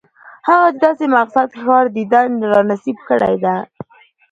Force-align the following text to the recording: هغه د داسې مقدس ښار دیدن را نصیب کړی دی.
هغه 0.47 0.67
د 0.73 0.77
داسې 0.83 1.05
مقدس 1.15 1.51
ښار 1.61 1.85
دیدن 1.97 2.29
را 2.51 2.59
نصیب 2.69 2.97
کړی 3.09 3.35
دی. 3.43 3.57